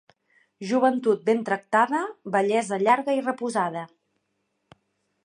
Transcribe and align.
Joventut 0.69 1.21
ben 1.27 1.43
tractada, 1.49 2.01
vellesa 2.37 2.81
llarga 2.87 3.19
i 3.19 3.23
reposada. 3.29 3.85